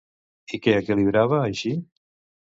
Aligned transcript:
I 0.57 0.59
què 0.67 0.73
equilibrava, 0.77 1.41
així? 1.49 1.73